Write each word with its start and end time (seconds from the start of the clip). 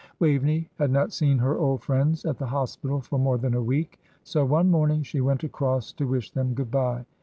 Waveney 0.17 0.67
had 0.79 0.89
not 0.89 1.13
seen 1.13 1.37
her 1.37 1.59
old 1.59 1.83
friends 1.83 2.25
at 2.25 2.39
the 2.39 2.47
Hospital 2.47 3.01
for 3.01 3.19
more 3.19 3.37
than 3.37 3.53
a 3.53 3.61
week, 3.61 3.99
so 4.23 4.43
one 4.43 4.71
morning 4.71 5.03
she 5.03 5.21
went 5.21 5.43
across 5.43 5.93
to 5.93 6.07
wish 6.07 6.31
them 6.31 6.55
good 6.55 6.71
bye. 6.71 7.05